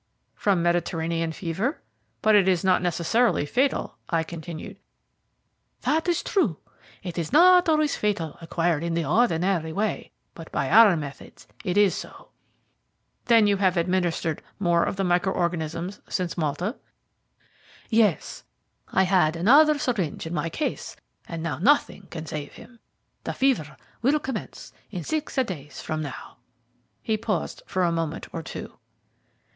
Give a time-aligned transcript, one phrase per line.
[0.33, 1.79] "From Mediterranean fever?
[2.23, 4.77] But it is not necessarily fatal," I continued.
[5.83, 6.57] "That is true.
[7.03, 11.77] It is not always fatal acquired in the ordinary way, but by our methods it
[11.77, 12.29] is so."
[13.25, 16.77] "Then you have administered more of the micro organisms since Malta?"
[17.91, 18.43] "Yes;
[18.91, 20.95] I had another syringe in my case,
[21.27, 22.79] and now nothing can save him.
[23.23, 26.37] The fever will commence in six days from now."
[27.03, 28.79] He paused for a moment or two.